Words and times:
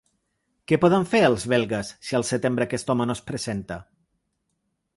Què 0.71 0.79
poden 0.85 1.05
fer 1.11 1.19
els 1.27 1.45
belgues 1.53 1.91
si 2.09 2.19
al 2.21 2.25
setembre 2.31 2.67
aquest 2.69 2.89
home 2.95 3.07
no 3.11 3.19
es 3.19 3.25
presenta? 3.31 3.79